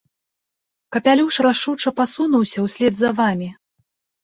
Капялюш 0.97 1.35
рашуча 1.47 1.91
пасунуўся 2.01 2.59
ўслед 2.67 2.93
за 3.05 3.09
вамі. 3.23 3.49